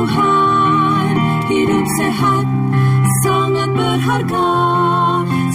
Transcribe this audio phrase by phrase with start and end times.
[0.00, 1.12] Tuhan
[1.52, 2.48] hidup sehat
[3.20, 4.48] sangat berharga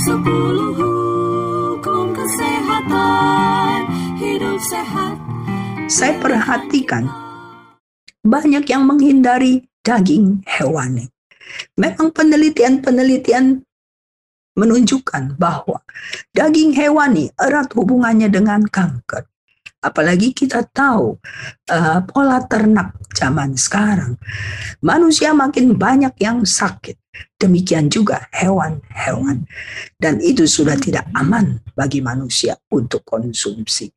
[0.06, 3.90] sepuluh hukum kesehatan
[4.22, 5.18] hidup sehat
[5.90, 7.10] saya perhatikan.
[8.22, 11.10] Banyak yang menghindari daging hewani.
[11.74, 13.66] Memang penelitian-penelitian
[14.54, 15.82] menunjukkan bahwa
[16.38, 19.26] daging hewani erat hubungannya dengan kanker.
[19.86, 21.14] Apalagi kita tahu
[21.70, 24.18] uh, pola ternak zaman sekarang.
[24.82, 26.98] Manusia makin banyak yang sakit.
[27.38, 29.46] Demikian juga hewan-hewan.
[29.94, 33.94] Dan itu sudah tidak aman bagi manusia untuk konsumsi.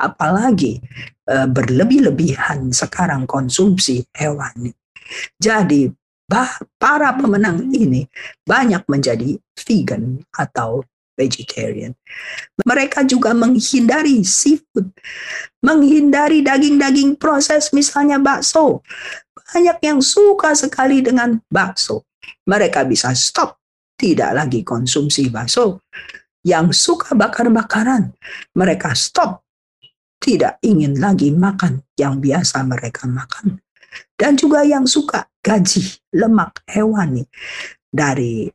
[0.00, 0.80] Apalagi
[1.28, 4.72] uh, berlebih-lebihan sekarang konsumsi hewani.
[5.36, 5.92] Jadi
[6.26, 8.08] bah, para pemenang ini
[8.42, 10.82] banyak menjadi vegan atau
[11.16, 11.96] vegetarian.
[12.62, 14.92] Mereka juga menghindari seafood,
[15.64, 18.84] menghindari daging-daging proses misalnya bakso.
[19.32, 22.04] Banyak yang suka sekali dengan bakso.
[22.46, 23.58] Mereka bisa stop,
[23.96, 25.82] tidak lagi konsumsi bakso.
[26.46, 28.14] Yang suka bakar-bakaran,
[28.54, 29.42] mereka stop,
[30.22, 33.58] tidak ingin lagi makan yang biasa mereka makan.
[34.14, 35.80] Dan juga yang suka gaji
[36.12, 37.24] lemak hewani
[37.88, 38.50] dari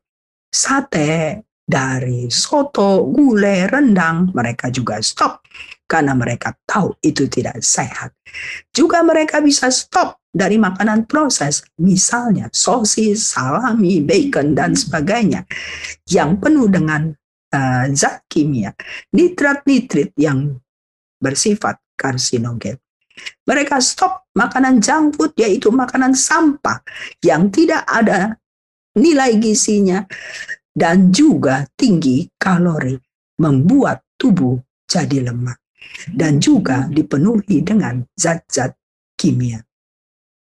[0.51, 5.39] sate, dari soto, gulai, rendang, mereka juga stop
[5.87, 8.11] karena mereka tahu itu tidak sehat.
[8.75, 15.43] Juga mereka bisa stop dari makanan proses, misalnya sosis, salami, bacon, dan sebagainya,
[16.07, 17.11] yang penuh dengan
[17.55, 18.71] uh, zat kimia,
[19.11, 20.55] nitrat-nitrit yang
[21.19, 22.79] bersifat karsinogen.
[23.43, 26.79] Mereka stop makanan junk food, yaitu makanan sampah
[27.19, 28.39] yang tidak ada
[28.95, 30.07] nilai gizinya,
[30.71, 32.95] dan juga tinggi kalori,
[33.39, 35.55] membuat tubuh jadi lemah,
[36.11, 38.75] dan juga dipenuhi dengan zat-zat
[39.19, 39.59] kimia.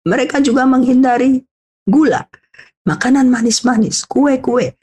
[0.07, 1.45] Mereka juga menghindari
[1.85, 2.25] gula,
[2.87, 4.75] makanan manis-manis, kue-kue,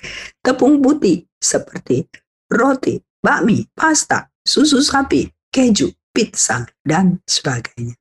[0.44, 2.06] tepung putih seperti
[2.50, 7.94] roti, bakmi, pasta, susu sapi, keju, pizza, dan sebagainya.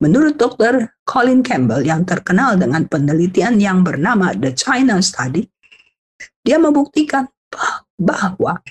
[0.00, 0.96] Menurut Dr.
[1.04, 5.44] Colin Campbell yang terkenal dengan penelitian yang bernama The China Study,
[6.44, 7.28] dia membuktikan
[8.00, 8.62] bahwa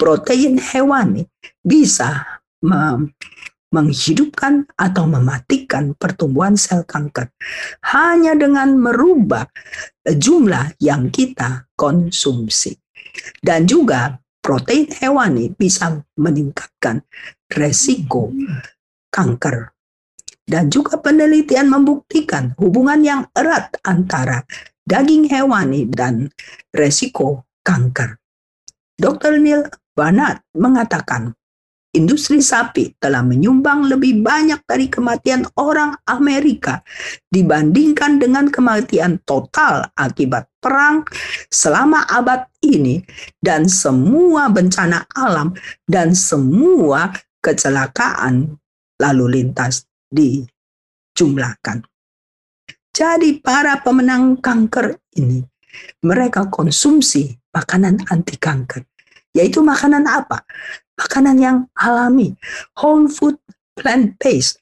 [0.00, 1.28] protein hewani
[1.60, 2.40] bisa
[3.70, 7.30] menghidupkan atau mematikan pertumbuhan sel kanker
[7.94, 9.46] hanya dengan merubah
[10.04, 12.74] jumlah yang kita konsumsi.
[13.40, 17.04] Dan juga protein hewani bisa meningkatkan
[17.52, 18.32] resiko
[19.12, 19.70] kanker.
[20.50, 24.42] Dan juga penelitian membuktikan hubungan yang erat antara
[24.90, 26.26] daging hewani dan
[26.74, 28.18] resiko kanker.
[28.98, 29.38] Dr.
[29.38, 29.62] Neil
[29.94, 31.30] Barnard mengatakan,
[31.94, 36.82] industri sapi telah menyumbang lebih banyak dari kematian orang Amerika
[37.30, 41.06] dibandingkan dengan kematian total akibat perang
[41.48, 43.00] selama abad ini
[43.40, 45.54] dan semua bencana alam
[45.86, 48.58] dan semua kecelakaan
[49.00, 51.88] lalu lintas dijumlahkan.
[52.90, 55.42] Jadi para pemenang kanker ini,
[56.02, 58.82] mereka konsumsi makanan anti kanker.
[59.30, 60.42] Yaitu makanan apa?
[60.98, 62.34] Makanan yang alami,
[62.74, 63.38] whole food,
[63.78, 64.58] plant-based.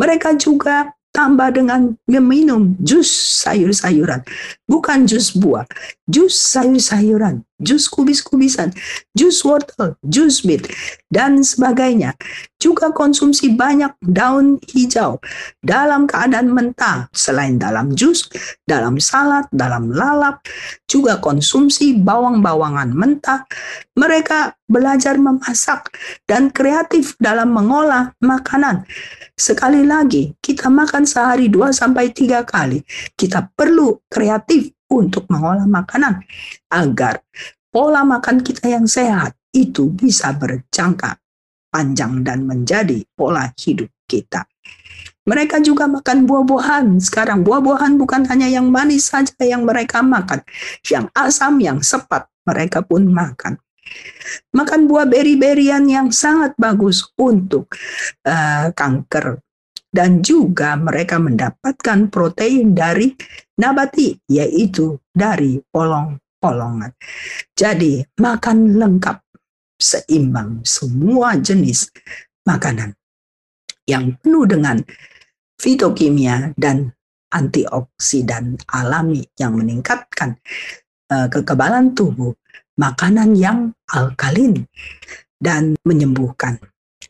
[0.00, 3.08] Mereka juga tambah dengan meminum jus
[3.44, 4.24] sayur-sayuran.
[4.64, 5.68] Bukan jus buah,
[6.08, 8.70] jus sayur-sayuran, jus kubis-kubisan,
[9.14, 10.70] jus wortel, jus beet,
[11.10, 12.14] dan sebagainya.
[12.58, 15.22] Juga konsumsi banyak daun hijau
[15.62, 18.26] dalam keadaan mentah, selain dalam jus,
[18.66, 20.42] dalam salad, dalam lalap,
[20.86, 23.46] juga konsumsi bawang-bawangan mentah.
[23.94, 25.90] Mereka belajar memasak
[26.26, 28.86] dan kreatif dalam mengolah makanan.
[29.38, 32.82] Sekali lagi, kita makan sehari 2 sampai 3 kali.
[33.14, 36.24] Kita perlu kreatif untuk mengolah makanan
[36.72, 37.20] agar
[37.68, 41.20] pola makan kita yang sehat itu bisa berjangka
[41.68, 44.48] panjang dan menjadi pola hidup kita.
[45.28, 47.04] Mereka juga makan buah-buahan.
[47.04, 50.40] Sekarang buah-buahan bukan hanya yang manis saja yang mereka makan.
[50.88, 53.60] Yang asam, yang sepat, mereka pun makan.
[54.56, 57.68] Makan buah beri-berian yang sangat bagus untuk
[58.24, 59.44] uh, kanker.
[59.88, 63.16] Dan juga mereka mendapatkan protein dari
[63.56, 66.92] nabati, yaitu dari polong-polongan.
[67.56, 69.16] Jadi makan lengkap,
[69.80, 71.88] seimbang, semua jenis
[72.44, 72.92] makanan
[73.88, 74.76] yang penuh dengan
[75.56, 76.92] fitokimia dan
[77.32, 80.36] antioksidan alami yang meningkatkan
[81.12, 82.36] uh, kekebalan tubuh,
[82.76, 84.68] makanan yang alkalin
[85.40, 86.60] dan menyembuhkan.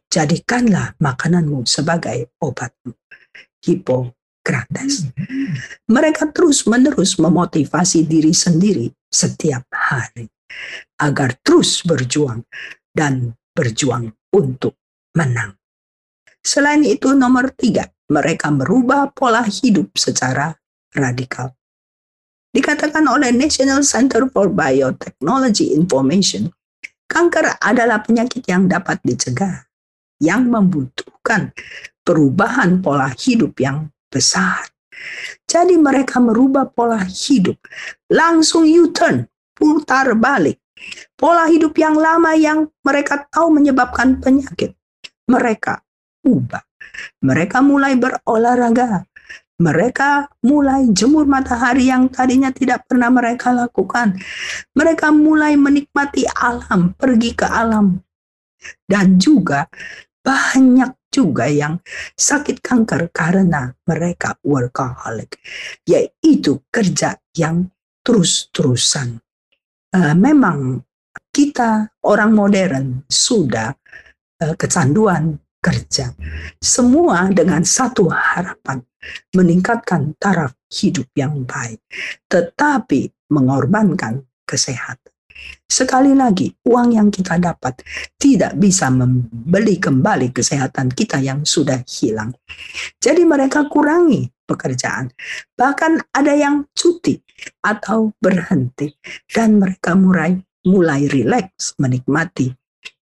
[0.08, 2.96] Jadikanlah makananmu sebagai obatmu.
[3.60, 5.12] Hipokrates.
[5.84, 10.32] Mereka terus-menerus memotivasi diri sendiri setiap hari
[10.96, 12.40] agar terus berjuang
[12.96, 14.80] dan berjuang untuk
[15.12, 15.60] menang.
[16.40, 20.56] Selain itu, nomor tiga, mereka merubah pola hidup secara
[20.96, 21.52] radikal.
[22.48, 26.48] Dikatakan oleh National Center for Biotechnology Information,
[27.04, 29.67] kanker adalah penyakit yang dapat dicegah,
[30.18, 31.54] yang membutuhkan
[32.02, 34.66] perubahan pola hidup yang besar.
[35.46, 37.56] Jadi mereka merubah pola hidup,
[38.10, 40.58] langsung U-turn, putar balik.
[41.18, 44.78] Pola hidup yang lama yang mereka tahu menyebabkan penyakit.
[45.26, 45.82] Mereka
[46.22, 46.62] ubah.
[47.22, 49.02] Mereka mulai berolahraga.
[49.58, 54.14] Mereka mulai jemur matahari yang tadinya tidak pernah mereka lakukan.
[54.70, 57.98] Mereka mulai menikmati alam, pergi ke alam.
[58.86, 59.66] Dan juga
[60.28, 61.80] banyak juga yang
[62.12, 65.40] sakit kanker karena mereka workaholic,
[65.88, 67.72] yaitu kerja yang
[68.04, 69.24] terus-terusan.
[69.88, 70.84] Uh, memang
[71.32, 73.72] kita orang modern sudah
[74.44, 76.12] uh, kecanduan kerja.
[76.60, 78.84] Semua dengan satu harapan,
[79.32, 81.80] meningkatkan taraf hidup yang baik,
[82.28, 85.17] tetapi mengorbankan kesehatan.
[85.68, 87.84] Sekali lagi, uang yang kita dapat
[88.16, 92.32] tidak bisa membeli kembali kesehatan kita yang sudah hilang.
[92.96, 95.12] Jadi mereka kurangi pekerjaan.
[95.52, 97.20] Bahkan ada yang cuti
[97.60, 98.88] atau berhenti
[99.28, 102.48] dan mereka mulai mulai rileks menikmati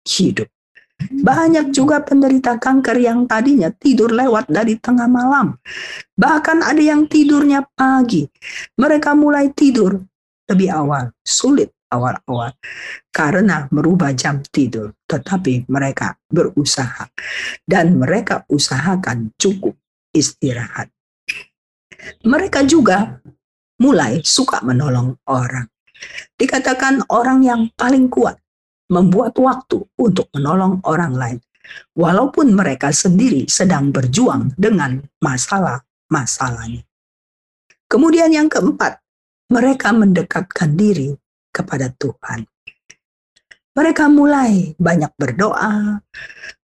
[0.09, 0.49] hidup.
[0.97, 5.61] Banyak juga penderita kanker yang tadinya tidur lewat dari tengah malam.
[6.17, 8.25] Bahkan ada yang tidurnya pagi.
[8.81, 10.01] Mereka mulai tidur
[10.49, 12.55] lebih awal, sulit awal-awal
[13.11, 14.95] karena merubah jam tidur.
[15.07, 17.09] Tetapi mereka berusaha
[17.67, 19.75] dan mereka usahakan cukup
[20.15, 20.91] istirahat.
[22.25, 23.19] Mereka juga
[23.81, 25.69] mulai suka menolong orang.
[26.37, 28.37] Dikatakan orang yang paling kuat
[28.87, 31.39] membuat waktu untuk menolong orang lain,
[31.99, 36.87] walaupun mereka sendiri sedang berjuang dengan masalah-masalahnya.
[37.87, 38.99] Kemudian, yang keempat,
[39.51, 41.15] mereka mendekatkan diri
[41.57, 42.45] kepada Tuhan.
[43.73, 46.01] Mereka mulai banyak berdoa,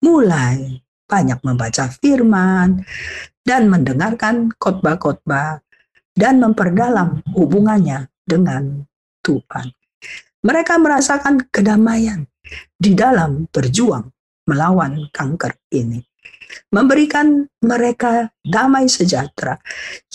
[0.00, 2.84] mulai banyak membaca firman,
[3.44, 5.60] dan mendengarkan khotbah-khotbah,
[6.12, 8.84] dan memperdalam hubungannya dengan
[9.24, 9.72] Tuhan.
[10.44, 12.28] Mereka merasakan kedamaian
[12.76, 14.08] di dalam berjuang
[14.44, 16.04] melawan kanker ini.
[16.68, 19.56] Memberikan mereka damai sejahtera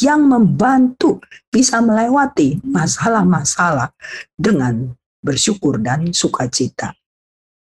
[0.02, 3.94] yang membantu bisa melewati masalah-masalah
[4.38, 6.94] dengan bersyukur dan sukacita.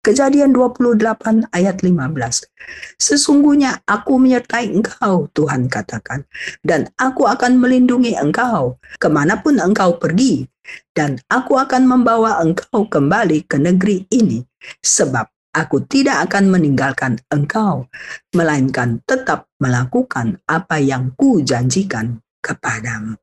[0.03, 2.51] Kejadian 28 ayat 15.
[2.99, 6.27] Sesungguhnya aku menyertai engkau, Tuhan katakan,
[6.67, 10.51] dan aku akan melindungi engkau ke mana pun engkau pergi,
[10.91, 14.43] dan aku akan membawa engkau kembali ke negeri ini,
[14.83, 17.87] sebab aku tidak akan meninggalkan engkau,
[18.33, 23.21] melainkan tetap melakukan apa yang ku janjikan kepadamu.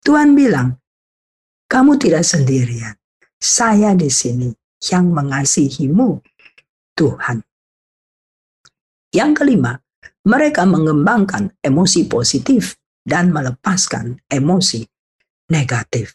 [0.00, 0.78] Tuhan bilang,
[1.66, 2.94] kamu tidak sendirian,
[3.42, 4.54] saya di sini
[4.86, 6.22] yang mengasihimu,
[6.94, 7.42] Tuhan.
[9.10, 9.74] Yang kelima,
[10.26, 14.86] mereka mengembangkan emosi positif dan melepaskan emosi
[15.50, 16.14] negatif.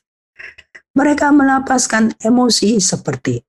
[0.92, 3.40] Mereka melepaskan emosi seperti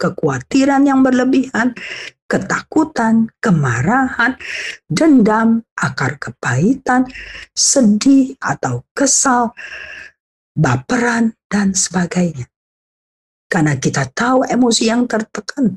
[0.00, 1.76] kekhawatiran yang berlebihan,
[2.24, 4.40] ketakutan, kemarahan,
[4.88, 7.04] dendam, akar kepahitan,
[7.52, 9.52] sedih atau kesal,
[10.56, 12.48] baperan, dan sebagainya.
[13.50, 15.76] Karena kita tahu emosi yang tertekan,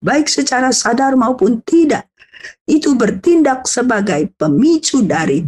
[0.00, 2.08] baik secara sadar maupun tidak,
[2.64, 5.44] itu bertindak sebagai pemicu dari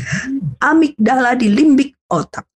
[0.61, 2.52] amigdala di limbik otak.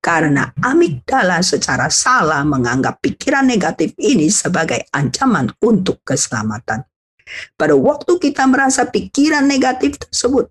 [0.00, 6.84] Karena amigdala secara salah menganggap pikiran negatif ini sebagai ancaman untuk keselamatan.
[7.56, 10.50] Pada waktu kita merasa pikiran negatif tersebut,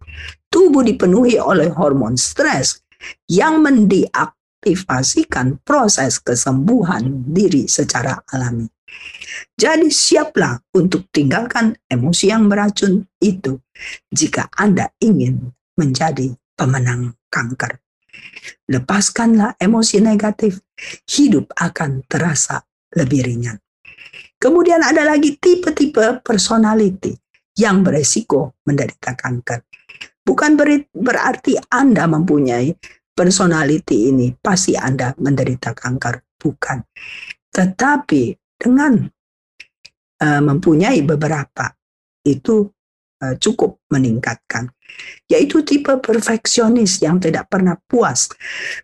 [0.50, 2.82] tubuh dipenuhi oleh hormon stres
[3.30, 8.68] yang mendeaktifasikan proses kesembuhan diri secara alami.
[9.54, 13.62] Jadi siaplah untuk tinggalkan emosi yang beracun itu
[14.10, 17.78] jika Anda ingin menjadi pemenang kanker.
[18.70, 20.62] Lepaskanlah emosi negatif,
[21.10, 22.62] hidup akan terasa
[22.96, 23.58] lebih ringan.
[24.40, 27.12] Kemudian ada lagi tipe-tipe personality
[27.60, 29.68] yang beresiko menderita kanker.
[30.24, 30.56] Bukan
[30.96, 32.72] berarti Anda mempunyai
[33.12, 36.40] personality ini, pasti Anda menderita kanker.
[36.40, 36.78] Bukan.
[37.52, 38.24] Tetapi
[38.56, 39.04] dengan
[40.24, 41.68] uh, mempunyai beberapa,
[42.24, 42.64] itu
[43.20, 44.72] uh, cukup meningkatkan
[45.30, 48.30] yaitu tipe perfeksionis yang tidak pernah puas.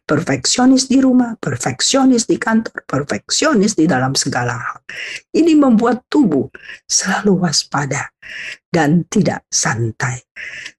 [0.05, 4.79] Perfeksionis di rumah, perfeksionis di kantor, perfeksionis di dalam segala hal.
[5.33, 6.47] Ini membuat tubuh
[6.85, 8.13] selalu waspada
[8.69, 10.21] dan tidak santai.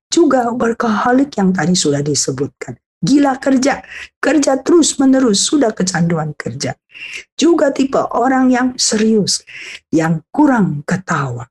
[0.06, 2.78] Juga workaholic yang tadi sudah disebutkan.
[2.96, 3.84] Gila kerja,
[4.16, 6.72] kerja terus menerus, sudah kecanduan kerja.
[7.36, 9.44] Juga tipe orang yang serius,
[9.92, 11.44] yang kurang ketawa.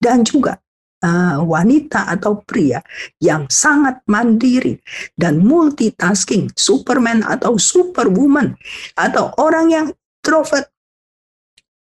[0.00, 0.56] Dan juga
[1.02, 2.80] uh, wanita atau pria
[3.20, 4.80] yang sangat mandiri
[5.18, 8.56] dan multitasking, superman atau superwoman,
[8.96, 9.86] atau orang yang
[10.22, 10.68] introvert,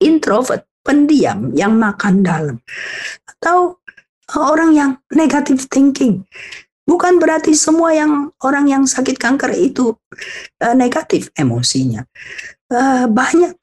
[0.01, 2.57] introvert, pendiam yang makan dalam,
[3.25, 3.79] atau
[4.35, 6.25] orang yang negative thinking.
[6.83, 9.95] Bukan berarti semua yang orang yang sakit kanker itu
[10.59, 12.03] uh, negatif emosinya.
[12.67, 13.55] Uh, banyak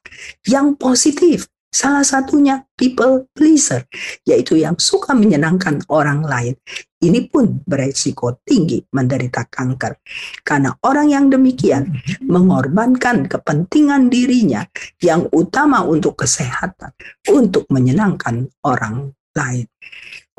[0.48, 3.86] yang positif Salah satunya people pleaser,
[4.26, 6.58] yaitu yang suka menyenangkan orang lain.
[6.98, 10.02] Ini pun beresiko tinggi menderita kanker.
[10.42, 11.94] Karena orang yang demikian
[12.26, 14.66] mengorbankan kepentingan dirinya
[14.98, 16.90] yang utama untuk kesehatan,
[17.30, 19.70] untuk menyenangkan orang lain.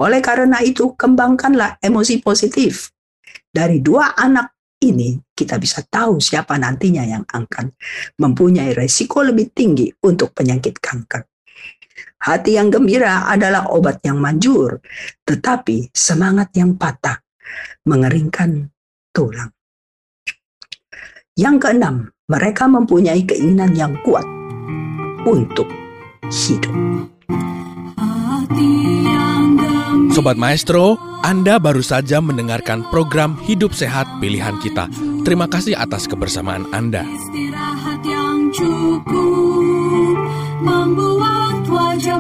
[0.04, 2.92] Oleh karena itu, kembangkanlah emosi positif.
[3.52, 7.70] Dari dua anak ini kita bisa tahu siapa nantinya yang akan
[8.18, 11.26] mempunyai resiko lebih tinggi untuk penyakit kanker.
[12.22, 14.78] Hati yang gembira adalah obat yang manjur,
[15.26, 17.18] tetapi semangat yang patah
[17.86, 18.70] mengeringkan
[19.10, 19.50] tulang.
[21.34, 21.96] Yang keenam,
[22.30, 24.26] mereka mempunyai keinginan yang kuat
[25.26, 25.66] untuk
[26.30, 26.76] hidup.
[30.14, 34.90] Sobat Maestro, Anda baru saja mendengarkan program Hidup Sehat Pilihan Kita.
[35.22, 37.06] Terima kasih atas kebersamaan Anda.
[37.06, 40.18] Istirahat yang cukup
[40.66, 42.18] membuat wajah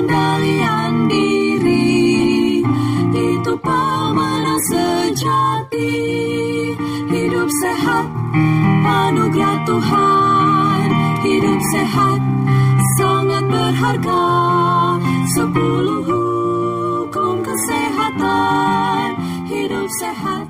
[0.00, 2.64] pengendalian diri,
[3.12, 5.92] itu pemenang sejati,
[7.12, 8.08] hidup sehat,
[8.80, 10.86] anugerah Tuhan,
[11.20, 12.20] hidup sehat,
[12.96, 14.24] sangat berharga,
[15.36, 19.04] sepuluh hukum kesehatan,
[19.52, 20.48] hidup sehat,